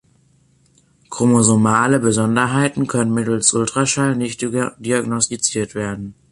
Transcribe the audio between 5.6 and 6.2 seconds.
werden.